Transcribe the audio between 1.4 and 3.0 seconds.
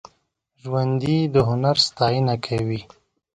هنر ستاینه کوي